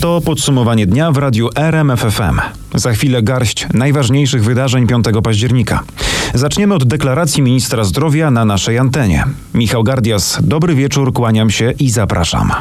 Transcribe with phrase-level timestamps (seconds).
[0.00, 2.40] To podsumowanie dnia w radiu RMFFM.
[2.74, 5.82] Za chwilę garść najważniejszych wydarzeń 5 października.
[6.34, 9.24] Zaczniemy od deklaracji ministra zdrowia na naszej antenie.
[9.54, 12.52] Michał Gardias, dobry wieczór, kłaniam się i zapraszam.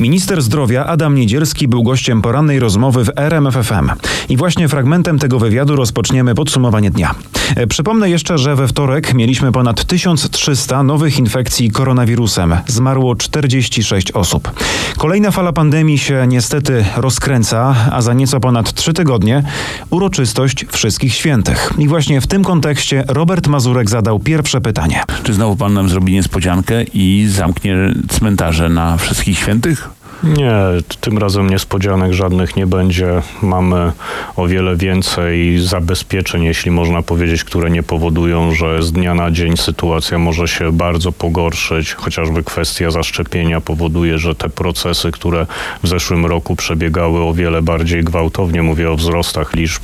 [0.00, 3.90] Minister zdrowia Adam Niedzielski był gościem porannej rozmowy w RMFFM.
[4.28, 7.14] I właśnie fragmentem tego wywiadu rozpoczniemy podsumowanie dnia.
[7.56, 12.54] E, Przypomnę jeszcze, że we wtorek mieliśmy ponad 1300 nowych infekcji koronawirusem.
[12.66, 14.50] Zmarło 46 osób.
[14.98, 19.42] Kolejna fala pandemii się niestety rozkręca, a za nieco ponad 3 tygodnie
[19.90, 21.72] uroczystość Wszystkich Świętych.
[21.78, 25.02] I właśnie w tym kontekście Robert Mazurek zadał pierwsze pytanie.
[25.22, 29.89] Czy znowu pan nam zrobi niespodziankę i zamknie cmentarze na wszystkich świętych?
[30.24, 30.52] Nie,
[31.00, 33.22] tym razem niespodzianek żadnych nie będzie.
[33.42, 33.92] Mamy
[34.36, 39.56] o wiele więcej zabezpieczeń, jeśli można powiedzieć, które nie powodują, że z dnia na dzień
[39.56, 41.94] sytuacja może się bardzo pogorszyć.
[41.94, 45.46] Chociażby kwestia zaszczepienia powoduje, że te procesy, które
[45.82, 49.82] w zeszłym roku przebiegały o wiele bardziej gwałtownie, mówię o wzrostach liczb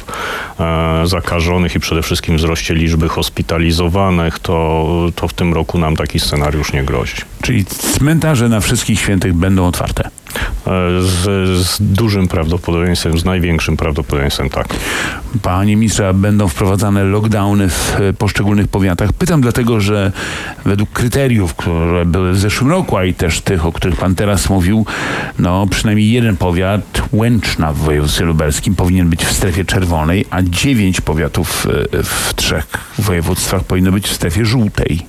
[0.61, 6.21] e, zakażonych i przede wszystkim wzroście liczby hospitalizowanych, to, to w tym roku nam taki
[6.21, 7.17] scenariusz nie grozi.
[7.43, 10.11] Czyli cmentarze na wszystkich świętych będą otwarte.
[11.01, 11.25] Z,
[11.67, 14.67] z dużym prawdopodobieństwem, z największym prawdopodobieństwem tak.
[15.43, 19.13] Panie ministrze, będą wprowadzane lockdowny w e, poszczególnych powiatach?
[19.13, 20.13] Pytam dlatego, że
[20.65, 24.49] według kryteriów, które były w zeszłym roku, a i też tych, o których pan teraz
[24.49, 24.87] mówił,
[25.39, 31.01] no przynajmniej jeden powiat, Łęczna w województwie lubelskim, powinien być w strefie czerwonej, a dziewięć
[31.01, 32.67] powiatów e, w trzech
[32.99, 35.07] województwach powinno być w strefie żółtej.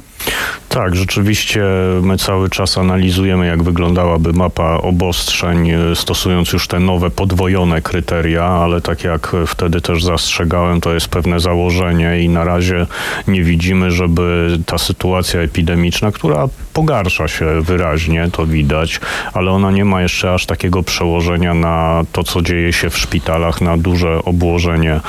[0.70, 1.64] Tak, rzeczywiście
[2.02, 8.44] my cały czas analizujemy, jak wyglądałaby mapa obostrzeń, e, stosując już te nowe, podwojone kryteria,
[8.44, 12.88] ale tak jak wtedy też zastrzegałem, to jest pewne założenie i na razie
[13.28, 19.00] nie widzimy, żeby ta sytuacja epidemiczna, która pogarsza się wyraźnie, to widać,
[19.34, 23.62] ale ona nie ma jeszcze aż takiego przełożenia na to, co dzieje się w szpitalach,
[23.62, 25.00] na duże obłożenie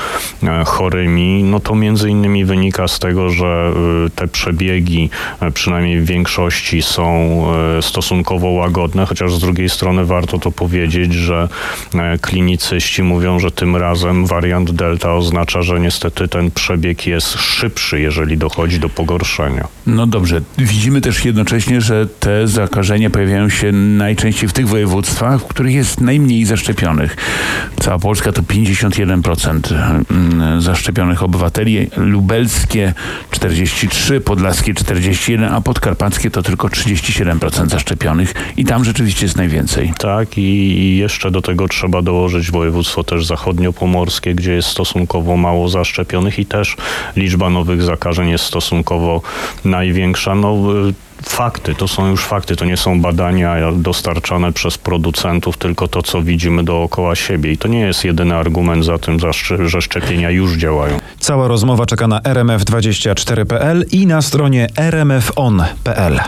[0.43, 1.43] e, chorymi.
[1.43, 3.71] No to między innymi wynika z tego, że
[4.05, 5.09] e, te przebiegi
[5.53, 7.43] przynajmniej w większości są
[7.77, 11.49] e, stosunkowo łagodne, chociaż z drugiej strony warto to powiedzieć, że
[11.95, 18.01] e, klinicyści mówią, że tym razem wariant delta oznacza, że niestety ten przebieg jest szybszy,
[18.01, 19.67] jeżeli dochodzi do pogorszenia.
[19.87, 25.47] No dobrze, widzimy też jednocześnie, że te zakażenia pojawiają się najczęściej w tych województwach, w
[25.47, 27.17] których jest najmniej zaszczepionych.
[27.79, 29.75] Cała Polska to 51%
[30.11, 32.93] mm, zaszczepionych obywateli, lubelskie
[33.31, 34.73] 43, podlaskie
[35.19, 39.93] 41, a podkarpackie to tylko 37% zaszczepionych i tam rzeczywiście jest najwięcej.
[39.97, 46.39] Tak i jeszcze do tego trzeba dołożyć województwo też zachodniopomorskie, gdzie jest stosunkowo mało zaszczepionych
[46.39, 46.77] i też
[47.15, 49.21] liczba nowych zakażeń jest stosunkowo
[49.65, 50.35] największa.
[50.35, 50.57] No,
[50.89, 51.08] y,
[51.39, 56.21] fakty, to są już fakty, to nie są badania dostarczane przez producentów, tylko to, co
[56.21, 57.51] widzimy dookoła siebie.
[57.51, 59.17] I to nie jest jedyny argument za tym,
[59.65, 60.99] że szczepienia już działają.
[61.19, 66.19] Cała rozmowa czeka na rmf24.pl i na stronie rmfon.pl.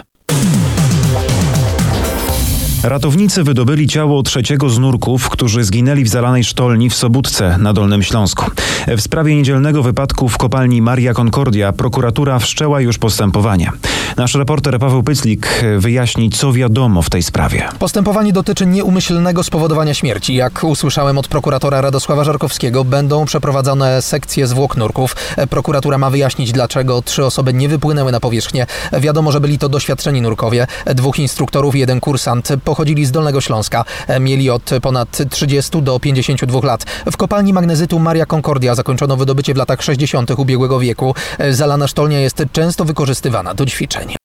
[2.84, 8.04] Ratownicy wydobyli ciało trzeciego z nurków, którzy zginęli w zalanej sztolni w Sobótce na Dolnym
[8.04, 8.46] Śląsku.
[8.88, 13.72] W sprawie niedzielnego wypadku w kopalni Maria Concordia prokuratura wszczęła już postępowanie.
[14.18, 17.70] Nasz reporter Paweł Pyclik wyjaśni, co wiadomo w tej sprawie.
[17.80, 20.36] Postępowanie dotyczy nieumyślnego spowodowania śmierci.
[20.36, 25.16] Jak usłyszałem od prokuratora Radosława Żarkowskiego, będą przeprowadzone sekcje zwłok nurków.
[25.50, 28.66] Prokuratura ma wyjaśnić, dlaczego trzy osoby nie wypłynęły na powierzchnię.
[28.94, 30.68] Wiadomo, że byli to doświadczeni nurkowie.
[30.86, 33.86] Dwóch instruktorów i jeden kursant pochodzili z Dolnego Śląska.
[34.20, 36.84] Mieli od ponad 30 do 52 lat.
[37.12, 40.32] W kopalni magnezytu Maria Concordia zakończono wydobycie w latach 60.
[40.32, 41.16] ubiegłego wieku.
[41.50, 44.16] Zalana sztolnia jest często wykorzystywana do ćwiczeń.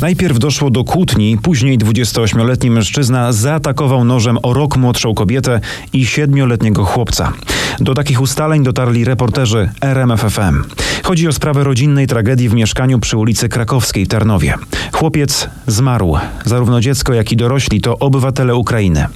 [0.00, 5.60] Najpierw doszło do kłótni, później 28-letni mężczyzna zaatakował nożem o rok młodszą kobietę
[5.92, 7.32] i 7-letniego chłopca.
[7.80, 10.64] Do takich ustaleń dotarli reporterzy RMFFM.
[11.02, 14.54] Chodzi o sprawę rodzinnej tragedii w mieszkaniu przy ulicy Krakowskiej w Tarnowie.
[14.92, 16.16] Chłopiec zmarł.
[16.44, 19.06] Zarówno dziecko, jak i dorośli to obywatele Ukrainy.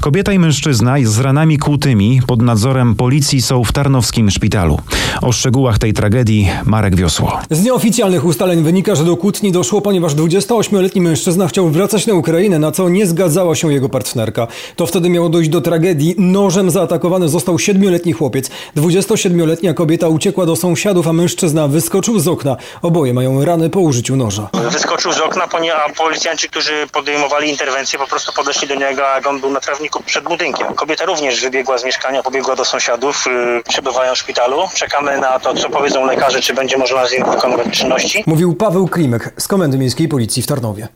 [0.00, 4.78] Kobieta i mężczyzna z ranami kłutymi pod nadzorem policji są w tarnowskim szpitalu.
[5.22, 7.38] O szczegółach tej tragedii Marek Wiosło.
[7.50, 12.58] Z nieoficjalnych ustaleń wynika, że do kłótni doszło, ponieważ 28-letni mężczyzna chciał wracać na Ukrainę,
[12.58, 14.46] na co nie zgadzała się jego partnerka.
[14.76, 16.14] To wtedy miało dojść do tragedii.
[16.18, 18.50] Nożem zaatakowany został 7-letni chłopiec.
[18.76, 22.56] 27-letnia kobieta uciekła do sąsiadów, a mężczyzna wyskoczył z okna.
[22.82, 24.48] Oboje mają rany po użyciu noża.
[24.70, 25.48] Wyskoczył z okna,
[25.86, 30.02] a policjanci, którzy podejmowali interwencję, po prostu podeszli do niego, a on był na trawniku
[30.02, 30.74] przed budynkiem.
[30.74, 34.56] Kobieta również wybiegła z mieszkania, pobiegła do sąsiadów, yy, przebywają w szpitalu.
[34.74, 38.24] Czekamy na to, co powiedzą lekarze, czy będzie można z nim wykonywać czynności.
[38.26, 40.88] Mówił Paweł Klimek z Komendy Miejskiej Policji policji w Tarnowie.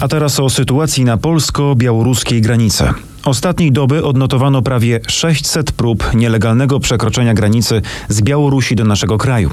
[0.00, 2.84] A teraz o sytuacji na polsko-białoruskiej granicy.
[3.24, 9.50] Ostatniej doby odnotowano prawie 600 prób nielegalnego przekroczenia granicy z Białorusi do naszego kraju.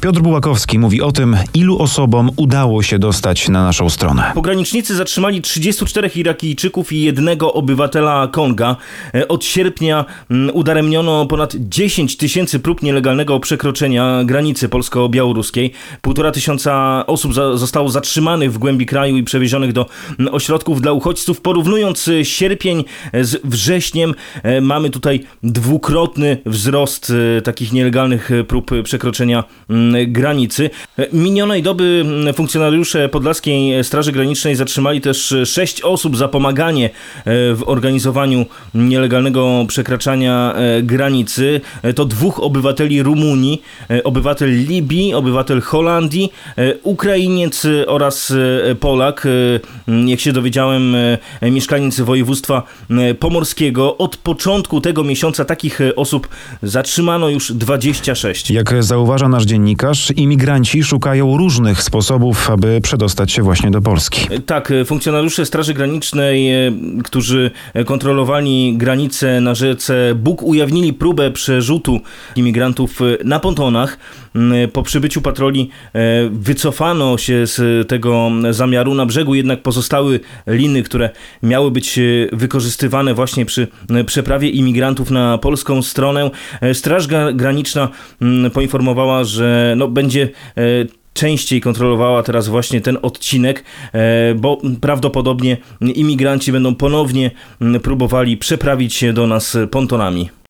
[0.00, 4.30] Piotr Bułakowski mówi o tym, ilu osobom udało się dostać na naszą stronę.
[4.34, 8.76] Pogranicznicy zatrzymali 34 Irakijczyków i jednego obywatela Konga.
[9.14, 10.04] E, Od sierpnia
[10.52, 15.72] udaremniono ponad 10 tysięcy prób nielegalnego przekroczenia granicy polsko-białoruskiej.
[16.02, 19.86] Półtora tysiąca osób zostało zatrzymanych w głębi kraju i przewiezionych do
[20.32, 21.40] ośrodków dla uchodźców.
[21.40, 28.70] Porównując e, sierpień z wrześniem, e, mamy tutaj dwukrotny wzrost e, takich nielegalnych e, prób
[28.82, 30.70] przekroczenia mm, granicy.
[31.12, 36.90] Minionej doby mm, funkcjonariusze Podlaskiej Straży Granicznej zatrzymali też sześć osób za pomaganie
[37.26, 41.60] w organizowaniu nielegalnego przekraczania granicy.
[41.94, 43.62] To dwóch obywateli Rumunii,
[44.04, 46.32] obywatel Libii, obywatel Holandii,
[46.82, 48.32] Ukrainiec oraz
[48.80, 49.26] Polak.
[50.06, 50.96] Jak się dowiedziałem,
[51.42, 52.62] mieszkaniec województwa
[53.18, 53.96] pomorskiego.
[53.96, 56.28] Od początku tego miesiąca takich e, osób
[56.62, 58.50] zatrzymano już 26.
[58.50, 64.28] Jak zauważa nasz dziennikarz, imigranci szukają różnych sposobów, aby przedostać się właśnie do Polski.
[64.46, 66.72] Tak, e, funkcjonariusze Straży Granicznej, e,
[67.04, 67.50] którzy
[67.86, 72.00] kontrolowali granicę na rzece Bóg, ujawnili próbę przerzutu
[72.36, 73.98] imigrantów e, na pontonach.
[74.34, 75.98] M, Po przybyciu patroli e,
[76.32, 78.94] wycofano się z tego zamiaru.
[78.94, 81.10] Na brzegu jednak pozostały liny, które
[81.42, 82.02] miały być e,
[82.32, 86.30] wykorzystywane właśnie przy e, przeprawie imigrantów na polską stronę.
[86.72, 87.88] Straż Gra- Graniczna
[88.22, 90.28] m, poinformowała, że no, będzie
[91.12, 93.64] częściej kontrolowała teraz właśnie ten odcinek,
[94.36, 100.43] bo prawdopodobnie imigranci będą ponownie m, próbowali przeprawić się do nas pontonami.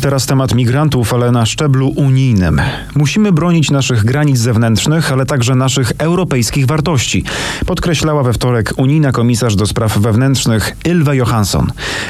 [0.00, 2.60] Teraz temat migrantów, ale na szczeblu unijnym.
[2.94, 7.24] Musimy bronić naszych granic zewnętrznych, ale także naszych europejskich wartości,
[7.66, 11.66] podkreślała we wtorek unijna komisarz do spraw wewnętrznych Ylva Johansson.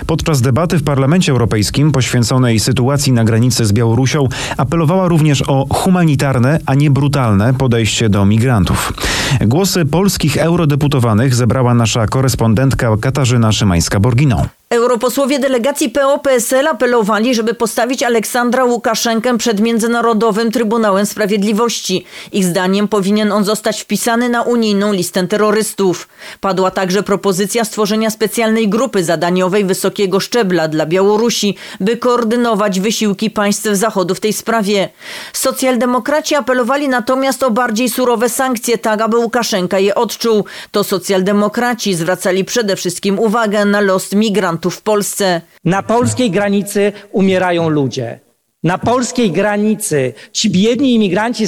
[0.07, 6.59] Podczas debaty w Parlamencie Europejskim poświęconej sytuacji na granicy z Białorusią apelowała również o humanitarne,
[6.67, 8.93] a nie brutalne podejście do migrantów.
[9.41, 14.58] Głosy polskich eurodeputowanych zebrała nasza korespondentka Katarzyna Szymańska-Borginą.
[14.71, 22.05] Europosłowie delegacji PO-PSL apelowali, żeby postawić Aleksandra Łukaszenkę przed Międzynarodowym Trybunałem Sprawiedliwości.
[22.33, 26.09] Ich zdaniem powinien on zostać wpisany na unijną listę terrorystów.
[26.41, 33.65] Padła także propozycja stworzenia specjalnej grupy zadaniowej wysokiego szczebla dla Białorusi, by koordynować wysiłki państw
[33.73, 34.89] Zachodu w tej sprawie.
[35.33, 40.45] Socjaldemokraci apelowali natomiast o bardziej surowe sankcje, tak aby Łukaszenka je odczuł.
[40.71, 45.41] To socjaldemokraci zwracali przede wszystkim uwagę na los migrantów w Polsce.
[45.65, 48.21] Na polskiej granicy umierają ludzie.
[48.63, 51.47] Na polskiej granicy ci biedni imigranci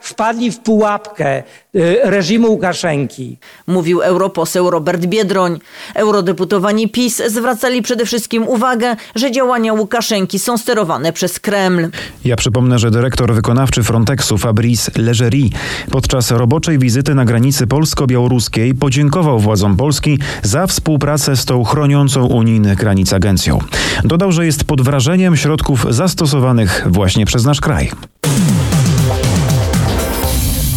[0.00, 1.42] wpadli w pułapkę
[2.02, 3.36] reżimu Łukaszenki.
[3.66, 5.60] Mówił europoseł Robert Biedroń.
[5.94, 11.88] Eurodeputowani PiS zwracali przede wszystkim uwagę, że działania Łukaszenki są sterowane przez Kreml.
[12.24, 15.52] Ja przypomnę, że dyrektor wykonawczy Frontexu Fabrice Leggeri
[15.90, 22.78] podczas roboczej wizyty na granicy polsko-białoruskiej podziękował władzom Polski za współpracę z tą chroniącą unijnych
[22.78, 23.58] granic agencją.
[24.04, 27.90] Dodał, że jest pod wrażeniem środków zastosowanych właśnie przez nasz kraj.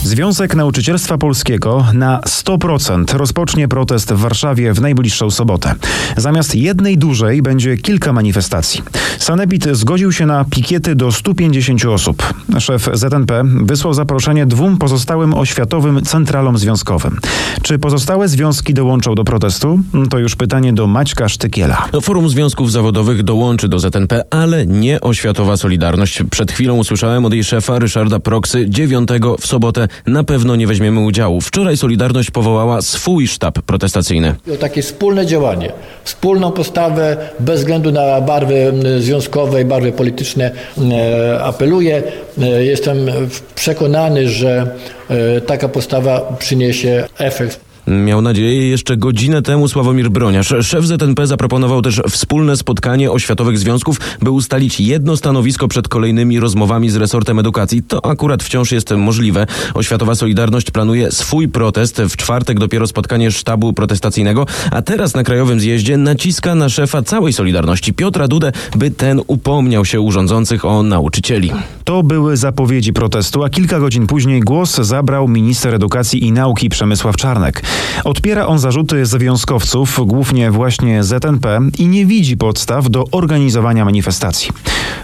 [0.04, 5.76] Związek Nauczycielstwa Polskiego na 100% rozpocznie protest w Warszawie w najbliższą sobotę.
[6.18, 8.82] Zamiast jednej dużej będzie kilka manifestacji.
[9.20, 12.34] Sanepid zgodził się na pikiety do 150 osób.
[12.60, 17.20] Szef ZNP wysłał zaproszenie dwóm pozostałym oświatowym centralom związkowym.
[17.62, 19.80] Czy pozostałe związki dołączą do protestu?
[20.10, 21.88] To już pytanie do Maćka Sztykiela.
[22.02, 26.24] Forum Związków Zawodowych dołączy do ZNP, ale nie Oświatowa Solidarność.
[26.32, 31.00] Przed chwilą usłyszałem od jej szefa Ryszarda Proksy 9 w sobotę na pewno nie weźmiemy
[31.00, 31.42] udziału.
[31.42, 34.36] Wczoraj Solidarność powołała swój sztab protestacyjny.
[34.54, 35.72] o takie wspólne działanie,
[36.04, 40.52] wspólną postawę bez względu na barwy związkowe i barwy polityczne
[40.92, 42.04] e, apeluję.
[42.42, 42.98] E, Jestem
[43.56, 44.68] przekonany, że
[45.10, 47.71] e, taka postawa przyniesie efekt.
[47.88, 50.54] Miał nadzieję jeszcze godzinę temu Sławomir Broniarz.
[50.62, 56.90] Szef ZNP zaproponował też wspólne spotkanie oświatowych związków, by ustalić jedno stanowisko przed kolejnymi rozmowami
[56.90, 57.84] z resortem edukacji.
[57.84, 59.48] To akurat wciąż jest możliwe.
[59.74, 62.02] Oświatowa Solidarność planuje swój protest.
[62.10, 67.34] W czwartek dopiero spotkanie sztabu protestacyjnego, a teraz na Krajowym Zjeździe naciska na szefa całej
[67.34, 71.52] Solidarności Piotra Dudę, by ten upomniał się u rządzących o nauczycieli.
[71.84, 77.16] To były zapowiedzi protestu, a kilka godzin później głos zabrał minister edukacji i nauki Przemysław
[77.16, 77.64] Czarnek.
[78.04, 84.52] Odpiera on zarzuty związkowców, głównie właśnie ZNP i nie widzi podstaw do organizowania manifestacji.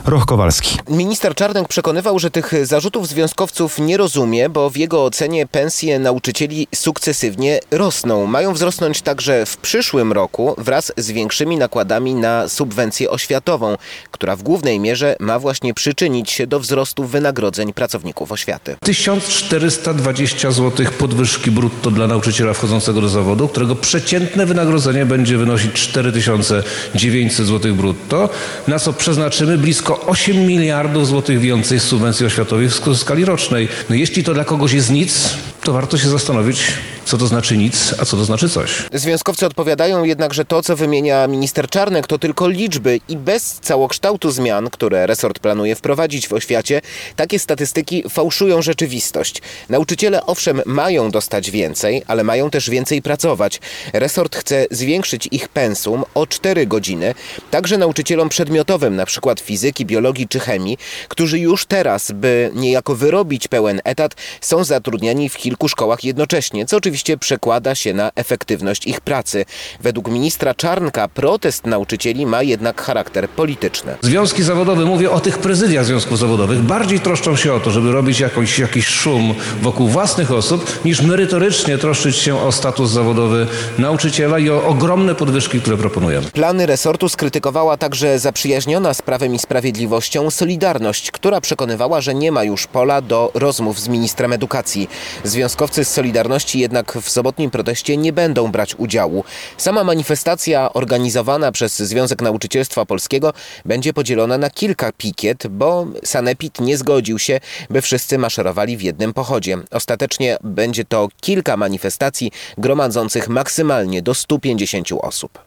[0.05, 0.77] Roch Kowalski.
[0.89, 6.67] Minister Czarnek przekonywał, że tych zarzutów związkowców nie rozumie, bo w jego ocenie pensje nauczycieli
[6.75, 8.25] sukcesywnie rosną.
[8.25, 13.77] Mają wzrosnąć także w przyszłym roku wraz z większymi nakładami na subwencję oświatową,
[14.11, 18.75] która w głównej mierze ma właśnie przyczynić się do wzrostu wynagrodzeń pracowników oświaty.
[18.81, 27.47] 1420 zł podwyżki brutto dla nauczyciela wchodzącego do zawodu, którego przeciętne wynagrodzenie będzie wynosić 4900
[27.47, 28.29] zł brutto,
[28.67, 33.67] na co przeznaczymy blisko 8 miliardów złotych więcej z subwencji oświatowej w skali rocznej.
[33.89, 35.29] No jeśli to dla kogoś jest nic,
[35.63, 36.63] to warto się zastanowić,
[37.07, 38.83] co to znaczy nic, a co to znaczy coś.
[38.93, 44.31] Związkowcy odpowiadają jednak, że to, co wymienia minister Czarnek, to tylko liczby i bez całokształtu
[44.31, 46.81] zmian, które resort planuje wprowadzić w oświacie,
[47.15, 49.41] takie statystyki fałszują rzeczywistość.
[49.69, 53.61] Nauczyciele owszem mają dostać więcej, ale mają też więcej pracować.
[53.93, 57.15] Resort chce zwiększyć ich pensum o 4 godziny,
[57.51, 63.47] także nauczycielom przedmiotowym, na przykład fizyki, biologii czy chemii, którzy już teraz, by niejako wyrobić
[63.47, 69.01] pełen etat, są zatrudniani w kilku szkołach jednocześnie, co oczywiście przekłada się na efektywność ich
[69.01, 69.45] pracy.
[69.81, 73.95] Według ministra Czarnka protest nauczycieli ma jednak charakter polityczny.
[74.01, 78.19] Związki zawodowe, mówię o tych prezydiach związków zawodowych, bardziej troszczą się o to, żeby robić
[78.19, 84.49] jakąś, jakiś szum wokół własnych osób, niż merytorycznie troszczyć się o status zawodowy nauczyciela i
[84.49, 86.31] o ogromne podwyżki, które proponujemy.
[86.31, 92.43] Plany resortu skrytykowała także zaprzyjaźniona z Prawem i Sprawiedliwością Solidarność, która przekonywała, że nie ma
[92.43, 94.89] już pola do rozmów z ministrem edukacji.
[95.23, 99.23] Związkowcy z Solidarności jednak w sobotnim proteście nie będą brać udziału.
[99.57, 103.33] Sama manifestacja organizowana przez Związek Nauczycielstwa Polskiego
[103.65, 107.39] będzie podzielona na kilka pikiet, bo Sanepid nie zgodził się,
[107.69, 109.57] by wszyscy maszerowali w jednym pochodzie.
[109.71, 115.46] Ostatecznie będzie to kilka manifestacji gromadzących maksymalnie do 150 osób.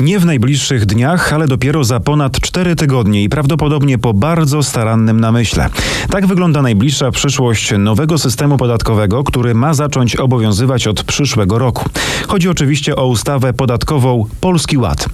[0.00, 5.20] Nie w najbliższych dniach, ale dopiero za ponad 4 tygodnie i prawdopodobnie po bardzo starannym
[5.20, 5.68] namyśle.
[6.10, 11.90] Tak wygląda najbliższa przyszłość nowego systemu podatkowego, który ma zacząć obowiązywać od przyszłego roku.
[12.28, 15.06] Chodzi oczywiście o ustawę podatkową Polski Ład.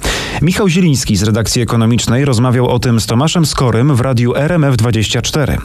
[0.43, 5.59] Michał Zieliński z redakcji ekonomicznej rozmawiał o tym z Tomaszem Skorym w radiu RMF24.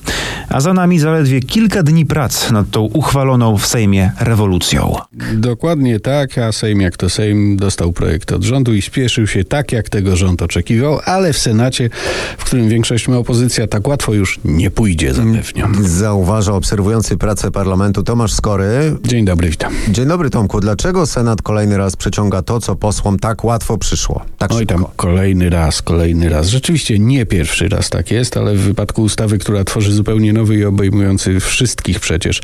[0.49, 4.95] A za nami zaledwie kilka dni prac nad tą uchwaloną w Sejmie rewolucją.
[5.33, 9.71] Dokładnie tak, a Sejm jak to Sejm dostał projekt od rządu i spieszył się tak,
[9.71, 11.89] jak tego rząd oczekiwał, ale w Senacie,
[12.37, 15.87] w którym większość ma opozycja, tak łatwo już nie pójdzie, zapewniam.
[15.87, 18.97] Zauważa obserwujący pracę parlamentu Tomasz Skory.
[19.03, 19.73] Dzień dobry, witam.
[19.89, 20.59] Dzień dobry Tomku.
[20.59, 24.25] Dlaczego Senat kolejny raz przeciąga to, co posłom tak łatwo przyszło?
[24.37, 26.47] Tak Oj tam, kolejny raz, kolejny raz.
[26.47, 30.65] Rzeczywiście nie pierwszy raz tak jest, ale w wypadku ustawy, która tworzy zupełnie nowy i
[30.65, 32.41] obejmujący wszystkich przecież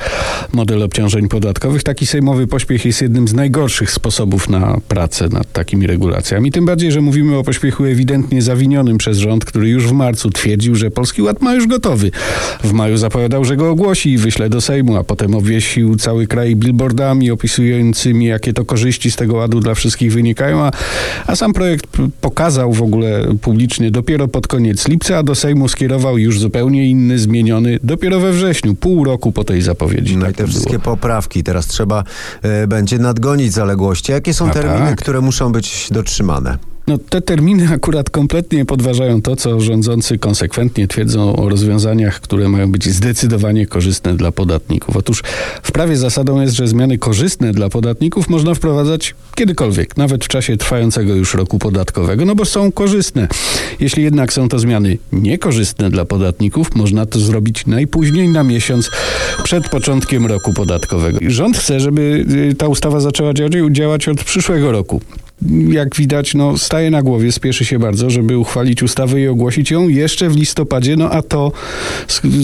[0.54, 5.88] model obciążeń podatkowych, taki sejmowy pośpiech jest jednym z najgorszych sposobów na pracę nad takimi
[5.88, 6.51] regulacjami.
[6.52, 10.76] Tym bardziej, że mówimy o pośpiechu ewidentnie zawinionym przez rząd, który już w marcu twierdził,
[10.76, 12.12] że Polski Ład ma już gotowy.
[12.64, 16.56] W maju zapowiadał, że go ogłosi i wyśle do Sejmu, a potem obwiesił cały kraj
[16.56, 20.72] billboardami opisującymi, jakie to korzyści z tego ładu dla wszystkich wynikają, a,
[21.28, 21.88] a sam projekt
[22.22, 27.20] pokazał w ogóle publicznie dopiero pod koniec lipca, a do Sejmu skierował już zupełnie inny,
[27.20, 30.18] zmieniony dopiero we wrześniu, pół roku po tej zapowiedzi.
[30.18, 30.96] No tak i te wszystkie było.
[30.96, 31.44] poprawki.
[31.44, 32.04] Teraz trzeba
[32.42, 34.12] e, będzie nadgonić zaległości.
[34.12, 35.02] Jakie są A terminy, tak.
[35.02, 36.41] które muszą być dotrzymane?
[36.88, 42.72] No, te terminy akurat kompletnie podważają to, co rządzący konsekwentnie twierdzą o rozwiązaniach, które mają
[42.72, 44.98] być zdecydowanie korzystne dla podatników.
[44.98, 45.24] Otóż
[45.64, 50.58] w prawie zasadą jest, że zmiany korzystne dla podatników można wprowadzać kiedykolwiek, nawet w czasie
[50.58, 53.28] trwającego już roku podatkowego, no bo są korzystne.
[53.80, 58.92] Jeśli jednak są to zmiany niekorzystne dla podatników, można to zrobić najpóźniej na miesiąc
[59.44, 61.20] przed początkiem roku podatkowego.
[61.28, 65.02] Rząd chce, żeby y, ta ustawa zaczęła dzia- działać od przyszłego roku
[65.70, 69.88] jak widać, no, staje na głowie, spieszy się bardzo, żeby uchwalić ustawę i ogłosić ją
[69.88, 71.52] jeszcze w listopadzie, no a to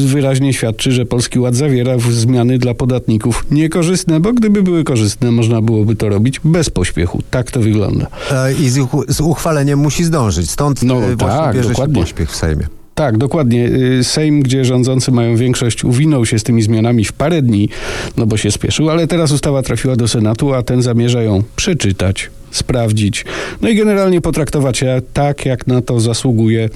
[0.06, 5.62] wyraźnie świadczy, że Polski Ład zawiera zmiany dla podatników niekorzystne, bo gdyby były korzystne, można
[5.62, 7.22] byłoby to robić bez pośpiechu.
[7.32, 8.08] Tak to wygląda.
[8.32, 10.52] E, I z, uch- z uchwaleniem musi zdążyć.
[10.52, 12.02] Stąd No, e, właśnie tak, bierze dokładnie.
[12.02, 12.68] pośpiech w Sejmie.
[12.98, 13.70] Tak, dokładnie.
[14.00, 17.70] Y, Sejm, gdzie rządzący mają większość, uwinął się z tymi zmianami w parę dni,
[18.18, 22.30] no bo się spieszył, ale teraz ustawa trafiła do Senatu, a ten zamierza ją przeczytać,
[22.52, 23.26] sprawdzić,
[23.62, 26.70] no i generalnie potraktować je tak, jak na to zasługuje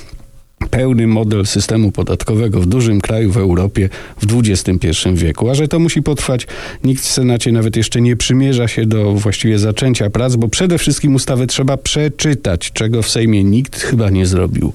[0.69, 3.89] pełny model systemu podatkowego w dużym kraju w Europie
[4.21, 5.49] w XXI wieku.
[5.49, 6.47] A że to musi potrwać,
[6.83, 11.15] nikt w Senacie nawet jeszcze nie przymierza się do właściwie zaczęcia prac, bo przede wszystkim
[11.15, 14.73] ustawę trzeba przeczytać, czego w Sejmie nikt chyba nie zrobił.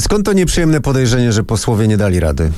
[0.00, 2.50] Skąd to nieprzyjemne podejrzenie, że posłowie nie dali rady?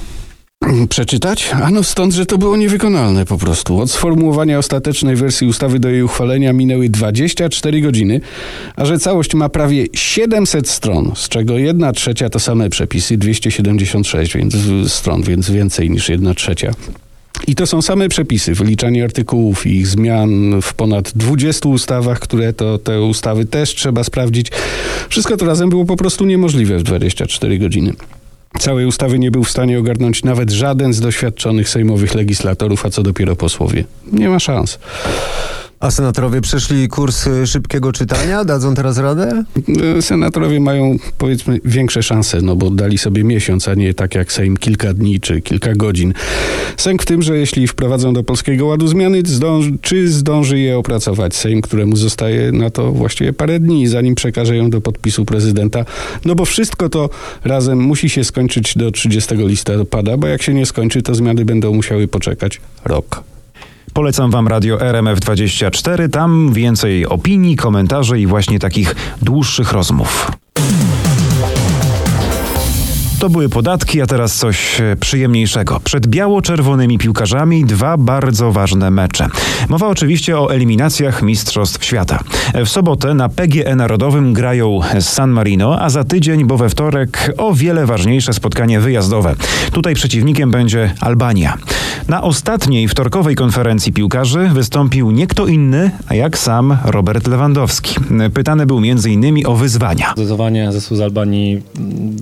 [0.89, 1.51] Przeczytać?
[1.63, 3.81] Ano stąd, że to było niewykonalne po prostu.
[3.81, 8.21] Od sformułowania ostatecznej wersji ustawy do jej uchwalenia minęły 24 godziny,
[8.77, 14.37] a że całość ma prawie 700 stron, z czego 1 trzecia to same przepisy, 276
[14.37, 14.55] więc,
[14.87, 16.73] stron, więc więcej niż 1 trzecia.
[17.47, 22.53] I to są same przepisy, wyliczanie artykułów i ich zmian w ponad 20 ustawach, które
[22.53, 24.51] to te ustawy też trzeba sprawdzić.
[25.09, 27.93] Wszystko to razem było po prostu niemożliwe w 24 godziny.
[28.59, 33.03] Całej ustawy nie był w stanie ogarnąć nawet żaden z doświadczonych sejmowych legislatorów, a co
[33.03, 33.85] dopiero posłowie.
[34.13, 34.79] Nie ma szans.
[35.83, 38.45] A senatorowie przeszli kurs y, szybkiego czytania?
[38.45, 39.45] Dadzą teraz radę?
[39.99, 44.33] E, Senatorowie mają, powiedzmy, większe szanse, no bo dali sobie miesiąc, a nie tak jak
[44.33, 46.15] Sejm kilka dni czy kilka godzin.
[46.77, 51.37] Sęk w tym, że jeśli wprowadzą do Polskiego Ładu zmiany, zdąży, czy zdąży je opracować
[51.37, 55.85] Sejm, któremu zostaje na to właściwie parę dni, zanim przekaże ją do podpisu prezydenta.
[56.25, 57.11] No bo wszystko to
[57.45, 61.75] razem musi się skończyć do 30 listopada, bo jak się nie skończy, to zmiany będą
[61.75, 63.32] musiały poczekać rok.
[63.95, 66.11] Polecam Wam radio RMF24.
[66.11, 70.33] Tam więcej opinii, komentarzy i właśnie takich dłuższych rozmów.
[73.23, 75.81] To były podatki, a teraz coś e, przyjemniejszego.
[75.85, 79.29] Przed biało-czerwonymi piłkarzami dwa bardzo ważne mecze.
[79.69, 82.19] Mowa oczywiście o eliminacjach Mistrzostw Świata.
[82.55, 87.55] W sobotę na PGE Narodowym grają San Marino, a za tydzień, bo we wtorek, o
[87.55, 89.35] wiele ważniejsze spotkanie wyjazdowe.
[89.73, 91.59] Tutaj przeciwnikiem będzie Albania.
[92.09, 97.97] Na ostatniej wtorkowej konferencji piłkarzy wystąpił nie kto inny, a jak sam Robert Lewandowski.
[98.35, 99.47] Pytany był m.in.
[99.47, 100.13] o wyzwania.
[100.17, 101.63] Zdecydowanie zespół z Albanii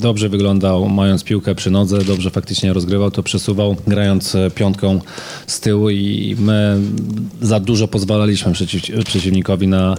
[0.00, 5.00] dobrze wyglądał, mając piłkę przy nodze, dobrze faktycznie rozgrywał, to przesuwał, grając e, piątką
[5.46, 6.78] z tyłu i my
[7.42, 9.96] za dużo pozwalaliśmy przeciw, przeciwnikowi na,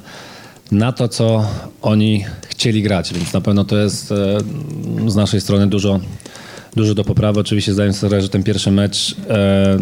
[0.72, 1.46] na to, co
[1.82, 4.38] oni chcieli grać, więc na pewno to jest e,
[5.08, 6.00] z naszej strony dużo,
[6.76, 7.40] dużo do poprawy.
[7.40, 9.78] Oczywiście zdaję sobie sprawę, że ten pierwszy mecz e,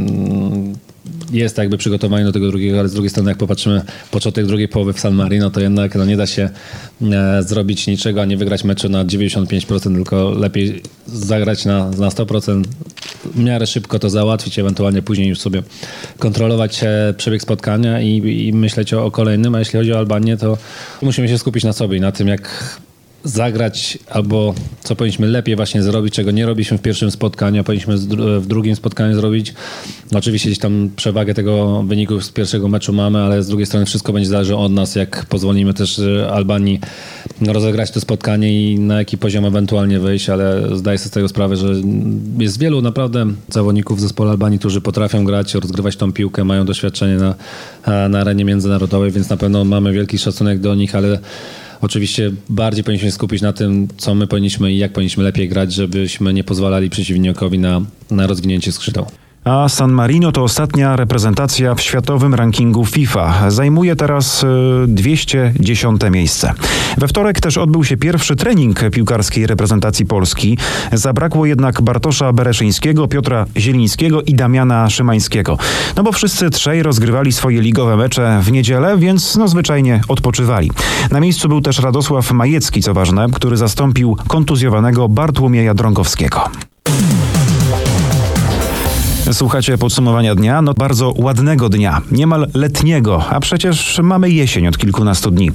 [1.32, 3.82] jest jakby przygotowanie do tego drugiego, ale z drugiej strony jak popatrzymy
[4.12, 6.50] początek drugiej połowy w San Marino, to jednak no, nie da się
[7.12, 12.64] e, zrobić niczego, a nie wygrać meczu na 95%, tylko lepiej zagrać na, na 100%,
[13.36, 15.64] w miarę szybko to załatwić, ewentualnie później już sobie
[16.20, 20.38] kontrolować e, przebieg spotkania i, i myśleć o, o kolejnym, a jeśli chodzi o Albanię,
[20.38, 20.58] to
[21.02, 22.80] musimy się skupić na sobie i na tym, jak
[23.24, 24.54] zagrać albo
[24.84, 27.98] co powinniśmy lepiej właśnie zrobić, czego nie robiliśmy w pierwszym spotkaniu, a powinniśmy
[28.40, 29.54] w drugim spotkaniu zrobić.
[30.16, 34.14] Oczywiście gdzieś tam przewagę tego wyniku z pierwszego meczu mamy, ale z drugiej strony wszystko
[34.14, 36.80] będzie zależało od nas, jak pozwolimy też e, Albanii
[37.48, 41.56] rozegrać to spotkanie i na jaki poziom ewentualnie wyjść, ale zdaję sobie z tego sprawę,
[41.56, 41.74] że
[42.38, 47.16] jest wielu naprawdę zawodników w zespole Albanii, którzy potrafią grać, rozgrywać tą piłkę, mają doświadczenie
[47.16, 47.36] na,
[48.10, 51.20] na arenie międzynarodowej, więc na pewno mamy wielki szacunek do nich, ale
[51.82, 56.34] Oczywiście bardziej powinniśmy skupić na tym, co my powinniśmy i jak powinniśmy lepiej grać, żebyśmy
[56.34, 59.06] nie pozwalali przeciwnikowi na, na rozwinięcie skrzydeł.
[59.44, 63.52] A San Marino to ostatnia reprezentacja w światowym rankingu FIFA.
[63.52, 64.48] Zajmuje teraz y,
[64.88, 66.54] 210 miejsce.
[66.98, 70.58] We wtorek też odbył się pierwszy trening piłkarskiej reprezentacji Polski.
[70.94, 75.58] Zabrakło jednak Bartosza Bereszyńskiego, Piotra Zielińskiego i Damiana Szymańskiego.
[75.96, 80.72] No bo wszyscy trzej rozgrywali swoje ligowe mecze w niedzielę, więc no zwyczajnie odpoczywali.
[81.12, 86.50] Na miejscu był też Radosław Majecki, co ważne, który zastąpił kontuzjowanego Bartłomieja Drągowskiego.
[89.32, 90.62] Słuchacie podsumowania dnia?
[90.62, 95.52] No bardzo ładnego dnia, niemal letniego, a przecież mamy jesień od kilkunastu dni.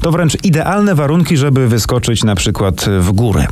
[0.00, 3.46] To wręcz idealne warunki, żeby wyskoczyć na przykład w góry.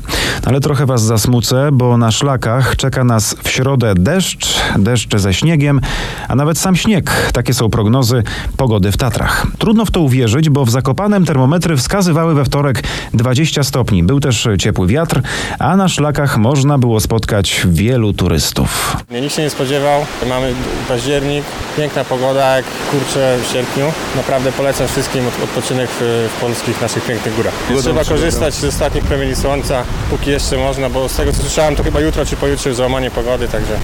[0.46, 5.80] Ale trochę was zasmucę, bo na szlakach czeka nas w środę deszcz, deszcz ze śniegiem,
[6.28, 7.30] a nawet sam śnieg.
[7.32, 8.22] Takie są prognozy
[8.56, 9.46] pogody w Tatrach.
[9.58, 12.82] Trudno w to uwierzyć, bo w Zakopanem termometry wskazywały we wtorek
[13.14, 14.02] 20 stopni.
[14.02, 15.22] Był też ciepły wiatr,
[15.58, 18.96] a na szlakach można było spotkać wielu turystów.
[19.10, 20.06] Nikt się nie spodziewał.
[20.26, 20.54] Mamy
[20.88, 21.44] październik,
[21.76, 23.92] piękna pogoda, jak kurczę w sierpniu.
[24.16, 27.54] Naprawdę polecam wszystkim od- odpoczynek w, w polskich naszych pięknych górach.
[27.80, 31.82] Trzeba korzystać z ostatnich promieni słońca, póki jeszcze można, bo z tego co słyszałem, to
[31.82, 33.74] chyba jutro czy pojutrze załamanie pogody, także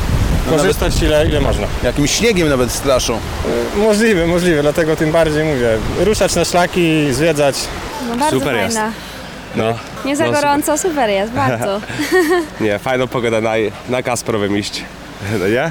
[0.51, 1.67] korzystać ile, ile można.
[1.83, 3.15] Jakimś śniegiem nawet straszą.
[3.77, 5.69] Y, Możliwe, możliwe, dlatego tym bardziej mówię.
[6.01, 7.57] Ruszać na szlaki, zwiedzać.
[8.09, 8.77] No bardzo Super jest.
[8.77, 8.93] fajna.
[9.57, 9.75] No.
[10.05, 11.81] Nie za No, gorąco, super jest, bardzo.
[12.61, 13.53] Nie, fajną pogodę na,
[13.89, 14.85] na Kasprowym iść.
[15.39, 15.71] No nie?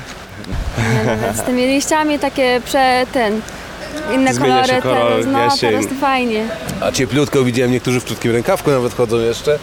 [1.35, 3.41] Z tymi liściami takie prze ten.
[4.13, 5.69] Inne Zmienia się kolory kolor, teraz, no jesień.
[5.69, 6.45] teraz to fajnie.
[6.81, 9.59] A cieplutko widziałem, niektórzy w krótkim rękawku nawet chodzą jeszcze.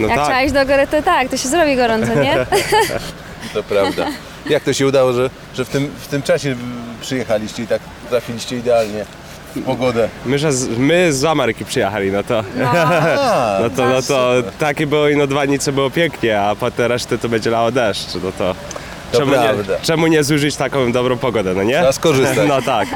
[0.00, 2.46] No Jak tak, trzeba iść do góry, to tak, to się zrobi gorąco, nie?
[3.54, 4.06] to prawda.
[4.46, 6.56] Jak to się udało, że, że w, tym, w tym czasie
[7.00, 9.04] przyjechaliście i tak trafiliście idealnie?
[9.60, 10.08] pogodę?
[10.26, 14.86] My, że z, my z Ameryki przyjechali, no to, Aha, no to, no to takie
[14.86, 18.14] było i no dwa dni, co było pięknie, a potem resztę to będzie lało deszcz,
[18.24, 18.54] no to...
[19.12, 19.74] To Czemu nie, prawda.
[19.82, 21.74] czemu nie zużyć taką dobrą pogodę, no nie?
[21.74, 22.38] Trzeba skorzystać.
[22.48, 22.88] No tak.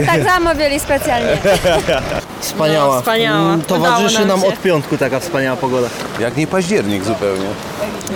[0.00, 1.36] My tak zamawiali specjalnie.
[2.40, 2.94] Wspaniała.
[2.94, 3.48] No, wspaniała.
[3.48, 4.46] Mm, Towarzyszy Udało nam nam się.
[4.56, 5.88] od piątku taka wspaniała pogoda.
[6.20, 7.46] Jak nie październik zupełnie.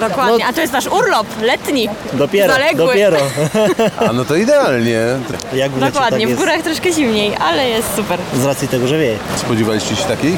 [0.01, 0.47] Dokładnie.
[0.47, 1.89] A to jest nasz urlop letni.
[2.13, 2.87] Dopiero, Zaległy.
[2.87, 3.17] dopiero.
[4.09, 5.01] A no to idealnie.
[5.53, 6.41] Jak w lecie, Dokładnie, tak w jest.
[6.41, 8.19] górach troszkę zimniej, ale jest super.
[8.35, 9.17] Z racji tego, że wieje.
[9.37, 10.37] Spodziewaliście się takiej?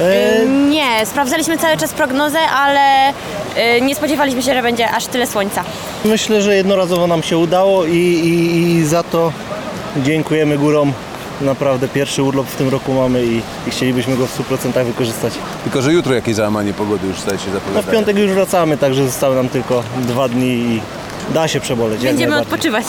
[0.00, 5.26] E, Nie, sprawdzaliśmy cały czas prognozę, ale y, nie spodziewaliśmy się, że będzie aż tyle
[5.26, 5.64] słońca.
[6.04, 9.32] Myślę, że jednorazowo nam się udało i, i, i za to
[9.96, 10.92] dziękujemy górom.
[11.40, 15.32] Naprawdę pierwszy urlop w tym roku mamy i, i chcielibyśmy go w 100% wykorzystać.
[15.64, 19.06] Tylko, że jutro jakieś załamanie pogody już staje się No w piątek już wracamy, także
[19.06, 20.80] zostały nam tylko dwa dni i
[21.34, 22.02] da się przeboleć.
[22.02, 22.54] jak Będziemy najbardziej.
[22.70, 22.84] odpoczywać.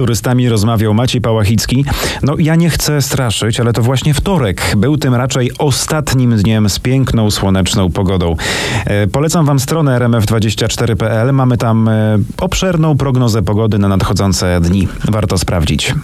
[0.00, 1.84] Turystami rozmawiał Maciej Pałachicki.
[2.22, 6.78] No ja nie chcę straszyć, ale to właśnie wtorek był tym raczej ostatnim dniem z
[6.78, 8.36] piękną, słoneczną pogodą.
[8.84, 11.32] E, polecam wam stronę rmf24.pl.
[11.32, 14.88] Mamy tam e, obszerną prognozę pogody na nadchodzące dni.
[15.04, 15.94] Warto sprawdzić.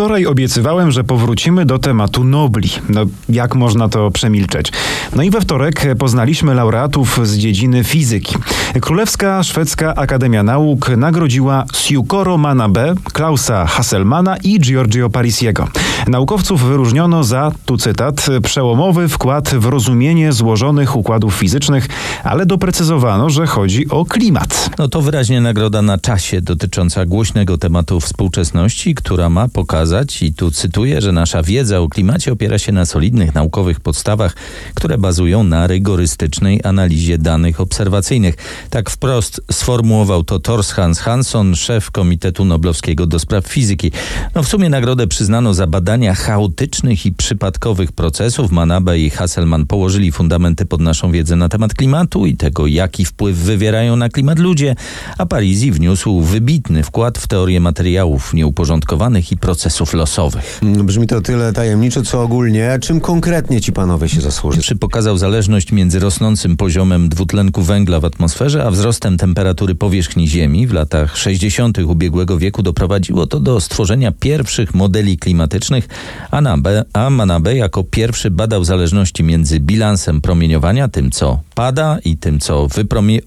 [0.00, 2.68] Wczoraj obiecywałem, że powrócimy do tematu Nobli.
[2.88, 4.72] No, jak można to przemilczeć?
[5.16, 8.34] No i we wtorek poznaliśmy laureatów z dziedziny fizyki.
[8.80, 15.68] Królewska Szwedzka Akademia Nauk nagrodziła Siukoro Manabe, Klausa Hasselmana i Giorgio Parisiego.
[16.06, 21.88] Naukowców wyróżniono za, tu cytat, przełomowy wkład w rozumienie złożonych układów fizycznych,
[22.24, 24.70] ale doprecyzowano, że chodzi o klimat.
[24.78, 29.89] No to wyraźnie nagroda na czasie dotycząca głośnego tematu współczesności, która ma pokazać,
[30.22, 34.36] i tu cytuję, że nasza wiedza o klimacie opiera się na solidnych naukowych podstawach,
[34.74, 38.34] które bazują na rygorystycznej analizie danych obserwacyjnych.
[38.70, 43.92] Tak wprost sformułował to Thors Hans Hansson, szef Komitetu Noblowskiego do spraw fizyki.
[44.34, 48.50] No w sumie nagrodę przyznano za badania chaotycznych i przypadkowych procesów.
[48.50, 53.36] Manabe i Hasselman położyli fundamenty pod naszą wiedzę na temat klimatu i tego, jaki wpływ
[53.36, 54.76] wywierają na klimat ludzie,
[55.18, 60.60] a Parisi wniósł wybitny wkład w teorię materiałów nieuporządkowanych i procesów losowych.
[60.62, 62.78] Brzmi to tyle tajemniczo, co ogólnie.
[62.80, 64.64] Czym konkretnie ci panowie się zasłużyli?
[64.64, 70.66] Czy pokazał zależność między rosnącym poziomem dwutlenku węgla w atmosferze, a wzrostem temperatury powierzchni Ziemi
[70.66, 71.78] w latach 60.
[71.78, 75.88] ubiegłego wieku doprowadziło to do stworzenia pierwszych modeli klimatycznych,
[76.30, 82.16] a, Nabe, a Manabe jako pierwszy badał zależności między bilansem promieniowania, tym co pada i
[82.16, 83.20] tym co wypromie-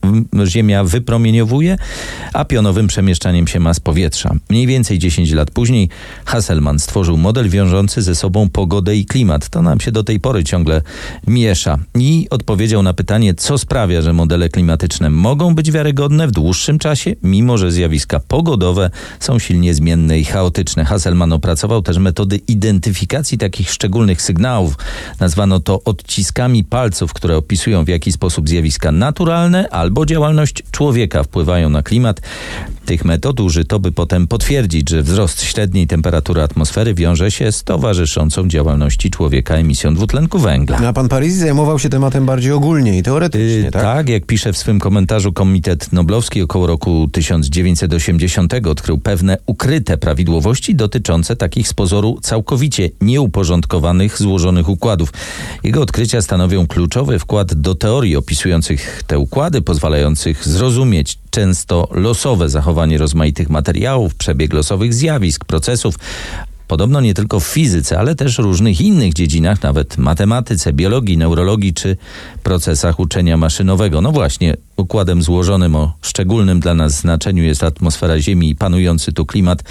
[0.46, 1.78] Ziemia wypromieniowuje,
[2.34, 4.36] a pionowym przemieszczaniem się mas powietrza.
[4.50, 5.90] Mniej więcej 10 lat później
[6.34, 9.50] Hasselman stworzył model wiążący ze sobą pogodę i klimat.
[9.50, 10.82] To nam się do tej pory ciągle
[11.28, 11.78] miesza.
[11.96, 17.16] I odpowiedział na pytanie, co sprawia, że modele klimatyczne mogą być wiarygodne w dłuższym czasie,
[17.24, 20.86] mimo że zjawiska pogodowe są silnie zmienne i chaotyczne.
[20.86, 24.78] Hasselman opracował też metody identyfikacji takich szczególnych sygnałów.
[25.20, 31.70] Nazwano to odciskami palców, które opisują w jaki sposób zjawiska naturalne albo działalność człowieka wpływają
[31.70, 32.22] na klimat.
[32.86, 38.48] Tych metod użyto, by potem potwierdzić, że wzrost średniej temperatury atmosfery wiąże się z towarzyszącą
[38.48, 40.78] działalności człowieka emisją dwutlenku węgla.
[40.78, 43.82] A pan Parisi zajmował się tematem bardziej ogólnie i teoretycznie, tak?
[43.82, 50.76] Tak, jak pisze w swym komentarzu Komitet Noblowski około roku 1980 odkrył pewne ukryte prawidłowości
[50.76, 55.14] dotyczące takich z pozoru całkowicie nieuporządkowanych, złożonych układów.
[55.64, 62.98] Jego odkrycia stanowią kluczowy wkład do teorii opisujących te układy, pozwalających zrozumieć często losowe zachowanie
[62.98, 65.96] rozmaitych materiałów, przebieg losowych zjawisk, procesów,
[66.68, 71.98] Podobno nie tylko w fizyce, ale też różnych innych dziedzinach, nawet matematyce, biologii, neurologii czy
[72.44, 74.02] procesach uczenia maszynowego.
[74.02, 79.26] No właśnie, układem złożonym o szczególnym dla nas znaczeniu jest atmosfera Ziemi i panujący tu
[79.26, 79.64] klimat,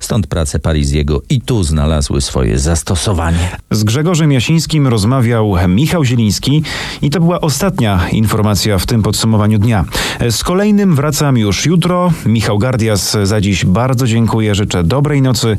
[0.00, 3.56] stąd prace Parisiego i tu znalazły swoje zastosowanie.
[3.70, 6.62] Z Grzegorzem Jasińskim rozmawiał Michał Zieliński
[7.02, 9.84] i to była ostatnia informacja w tym podsumowaniu dnia.
[10.30, 12.12] Z kolejnym wracam już jutro.
[12.26, 15.56] Michał Gardias za dziś bardzo dziękuję, życzę dobrej nocy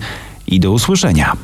[0.52, 1.36] i do usłyszenia.